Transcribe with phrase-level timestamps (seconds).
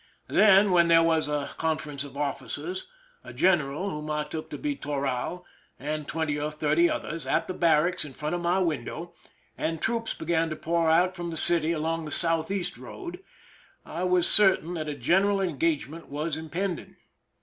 [0.29, 2.87] Then, when there was a confer ence of officers—
[3.23, 5.45] a general whom I took to be Toral,
[5.77, 9.13] and twenty or thirty others— at the barracks in front of my window,
[9.59, 13.19] and troops began to pour out from the city along the southeast road,
[13.85, 16.95] I was cer tain that a general engagement was impending.